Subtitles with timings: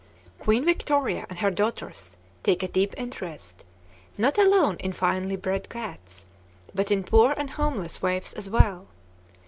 [0.39, 3.63] Queen Victoria and her daughters take a deep interest,
[4.17, 6.25] not alone in finely bred cats,
[6.73, 8.87] but in poor and homeless waifs as well.